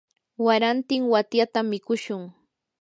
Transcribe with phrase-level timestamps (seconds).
[0.45, 2.21] warantin watyatam mikushun.